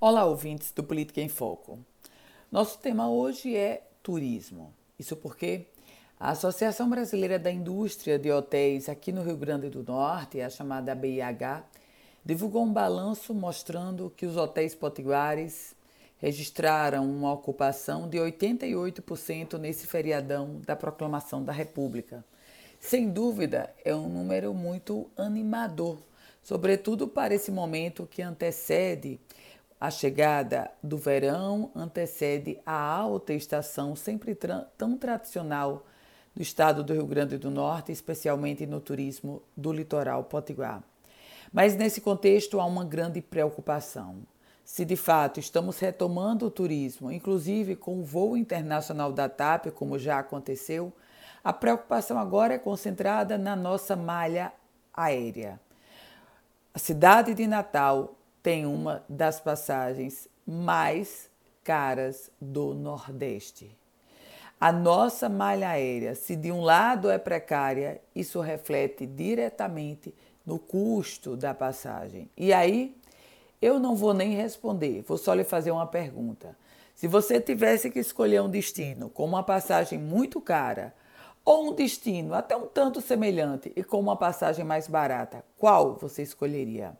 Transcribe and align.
Olá, 0.00 0.24
ouvintes 0.24 0.70
do 0.70 0.84
Política 0.84 1.20
em 1.20 1.28
Foco. 1.28 1.76
Nosso 2.52 2.78
tema 2.78 3.10
hoje 3.10 3.56
é 3.56 3.82
turismo. 4.00 4.72
Isso 4.96 5.16
porque 5.16 5.66
a 6.20 6.30
Associação 6.30 6.88
Brasileira 6.88 7.36
da 7.36 7.50
Indústria 7.50 8.16
de 8.16 8.30
Hotéis 8.30 8.88
aqui 8.88 9.10
no 9.10 9.24
Rio 9.24 9.36
Grande 9.36 9.68
do 9.68 9.82
Norte, 9.82 10.40
a 10.40 10.48
chamada 10.48 10.94
BIH, 10.94 11.64
divulgou 12.24 12.62
um 12.62 12.72
balanço 12.72 13.34
mostrando 13.34 14.08
que 14.16 14.24
os 14.24 14.36
hotéis 14.36 14.72
potiguares 14.72 15.74
registraram 16.18 17.04
uma 17.04 17.32
ocupação 17.32 18.08
de 18.08 18.18
88% 18.18 19.58
nesse 19.58 19.88
feriadão 19.88 20.60
da 20.64 20.76
proclamação 20.76 21.42
da 21.42 21.52
República. 21.52 22.24
Sem 22.78 23.10
dúvida, 23.10 23.74
é 23.84 23.92
um 23.92 24.08
número 24.08 24.54
muito 24.54 25.10
animador, 25.16 25.98
sobretudo 26.40 27.08
para 27.08 27.34
esse 27.34 27.50
momento 27.50 28.06
que 28.08 28.22
antecede 28.22 29.18
a 29.80 29.90
chegada 29.90 30.70
do 30.82 30.98
verão 30.98 31.70
antecede 31.74 32.58
a 32.66 32.72
alta 32.72 33.32
estação, 33.32 33.94
sempre 33.94 34.36
tão 34.76 34.96
tradicional 34.96 35.86
do 36.34 36.42
estado 36.42 36.82
do 36.82 36.92
Rio 36.92 37.06
Grande 37.06 37.38
do 37.38 37.50
Norte, 37.50 37.92
especialmente 37.92 38.66
no 38.66 38.80
turismo 38.80 39.42
do 39.56 39.72
litoral 39.72 40.24
potiguar. 40.24 40.82
Mas 41.52 41.76
nesse 41.76 42.00
contexto 42.00 42.60
há 42.60 42.64
uma 42.64 42.84
grande 42.84 43.22
preocupação. 43.22 44.16
Se 44.64 44.84
de 44.84 44.96
fato 44.96 45.40
estamos 45.40 45.78
retomando 45.78 46.46
o 46.46 46.50
turismo, 46.50 47.10
inclusive 47.10 47.74
com 47.74 48.00
o 48.00 48.04
voo 48.04 48.36
internacional 48.36 49.12
da 49.12 49.28
TAP, 49.28 49.70
como 49.70 49.98
já 49.98 50.18
aconteceu, 50.18 50.92
a 51.42 51.52
preocupação 51.52 52.18
agora 52.18 52.54
é 52.54 52.58
concentrada 52.58 53.38
na 53.38 53.56
nossa 53.56 53.96
malha 53.96 54.52
aérea. 54.92 55.58
A 56.74 56.78
cidade 56.78 57.32
de 57.32 57.46
Natal 57.46 58.17
tem 58.48 58.64
uma 58.64 59.04
das 59.10 59.38
passagens 59.38 60.26
mais 60.46 61.28
caras 61.62 62.30
do 62.40 62.72
Nordeste. 62.72 63.76
A 64.58 64.72
nossa 64.72 65.28
malha 65.28 65.68
aérea, 65.68 66.14
se 66.14 66.34
de 66.34 66.50
um 66.50 66.62
lado 66.62 67.10
é 67.10 67.18
precária, 67.18 68.00
isso 68.14 68.40
reflete 68.40 69.04
diretamente 69.04 70.14
no 70.46 70.58
custo 70.58 71.36
da 71.36 71.52
passagem. 71.52 72.30
E 72.34 72.50
aí, 72.50 72.96
eu 73.60 73.78
não 73.78 73.94
vou 73.94 74.14
nem 74.14 74.34
responder, 74.34 75.04
vou 75.06 75.18
só 75.18 75.34
lhe 75.34 75.44
fazer 75.44 75.70
uma 75.70 75.86
pergunta. 75.86 76.56
Se 76.94 77.06
você 77.06 77.38
tivesse 77.42 77.90
que 77.90 77.98
escolher 77.98 78.40
um 78.40 78.48
destino 78.48 79.10
com 79.10 79.26
uma 79.26 79.42
passagem 79.42 79.98
muito 79.98 80.40
cara 80.40 80.94
ou 81.44 81.68
um 81.68 81.74
destino 81.74 82.32
até 82.32 82.56
um 82.56 82.66
tanto 82.66 83.02
semelhante 83.02 83.70
e 83.76 83.84
com 83.84 84.00
uma 84.00 84.16
passagem 84.16 84.64
mais 84.64 84.88
barata, 84.88 85.44
qual 85.58 85.96
você 85.96 86.22
escolheria? 86.22 86.96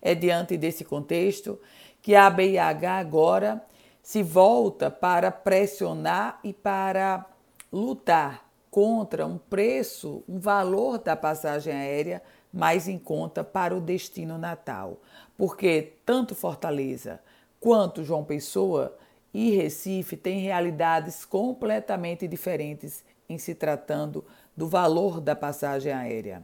É 0.00 0.14
diante 0.14 0.56
desse 0.56 0.84
contexto 0.84 1.58
que 2.02 2.14
a 2.14 2.30
BIH 2.30 2.98
agora 2.98 3.64
se 4.02 4.22
volta 4.22 4.90
para 4.90 5.30
pressionar 5.30 6.38
e 6.44 6.52
para 6.52 7.26
lutar 7.72 8.46
contra 8.70 9.26
um 9.26 9.38
preço, 9.38 10.22
um 10.28 10.38
valor 10.38 10.98
da 10.98 11.16
passagem 11.16 11.72
aérea 11.72 12.22
mais 12.52 12.88
em 12.88 12.98
conta 12.98 13.42
para 13.42 13.76
o 13.76 13.80
destino 13.80 14.38
natal. 14.38 14.98
Porque 15.36 15.94
tanto 16.04 16.34
Fortaleza 16.34 17.20
quanto 17.58 18.04
João 18.04 18.22
Pessoa 18.22 18.96
e 19.34 19.50
Recife 19.50 20.16
têm 20.16 20.40
realidades 20.40 21.24
completamente 21.24 22.28
diferentes 22.28 23.04
em 23.28 23.38
se 23.38 23.54
tratando 23.54 24.24
do 24.56 24.68
valor 24.68 25.20
da 25.20 25.34
passagem 25.34 25.92
aérea. 25.92 26.42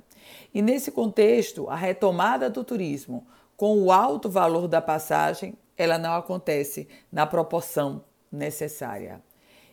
E 0.53 0.61
nesse 0.61 0.91
contexto, 0.91 1.71
a 1.71 1.77
retomada 1.77 2.51
do 2.51 2.65
turismo 2.65 3.27
com 3.63 3.81
o 3.81 3.93
alto 3.93 4.29
valor 4.29 4.67
da 4.67 4.83
passagem, 4.83 5.57
ela 5.77 5.97
não 5.97 6.15
acontece 6.15 6.89
na 7.13 7.25
proporção 7.25 8.05
necessária. 8.29 9.23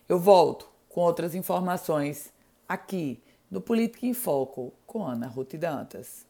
Eu 0.08 0.16
volto 0.16 0.70
com 0.88 1.00
outras 1.00 1.34
informações 1.34 2.32
aqui 2.68 3.20
no 3.50 3.60
Política 3.60 4.06
em 4.06 4.14
Foco 4.14 4.72
com 4.86 5.04
Ana 5.04 5.26
Ruth 5.26 5.56
Dantas. 5.56 6.24